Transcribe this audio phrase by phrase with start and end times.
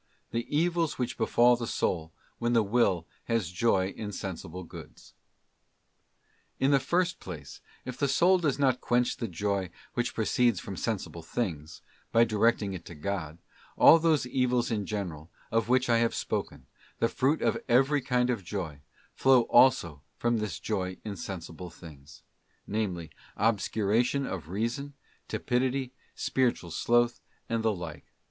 [0.31, 5.13] The Evils which befall the soul when the will has joy in Sensible Goods.
[6.59, 10.75] Ix the first place, if the soul does not quench the Joy which} proceeds from
[10.75, 13.37] Sensible things, by directing it to God,
[13.77, 16.65] all those evils in general, of which I have spoken,
[16.97, 18.79] the fruit of ™* every kind of joy,
[19.13, 22.23] flow also from this joy in sensible things:
[22.65, 24.95] namely, obscuration of Reason,
[25.27, 28.05] tepidity, spiritual sloth and the like.